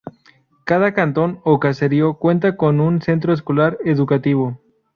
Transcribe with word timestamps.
Cada 0.63 0.95
Cantón 0.95 1.41
o 1.43 1.59
Caserío 1.59 2.15
cuenta 2.15 2.57
con 2.57 2.79
un 2.79 3.03
Centro 3.03 3.33
Escolar 3.33 3.77
Educativo. 3.85 4.59